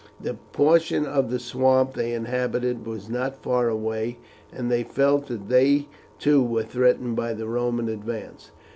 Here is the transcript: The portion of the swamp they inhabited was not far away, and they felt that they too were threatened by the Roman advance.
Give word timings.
The 0.19 0.33
portion 0.33 1.05
of 1.05 1.29
the 1.29 1.37
swamp 1.37 1.93
they 1.93 2.11
inhabited 2.11 2.87
was 2.87 3.07
not 3.07 3.43
far 3.43 3.69
away, 3.69 4.17
and 4.51 4.71
they 4.71 4.81
felt 4.81 5.27
that 5.27 5.47
they 5.47 5.89
too 6.17 6.41
were 6.41 6.63
threatened 6.63 7.15
by 7.15 7.33
the 7.35 7.45
Roman 7.47 7.87
advance. 7.87 8.49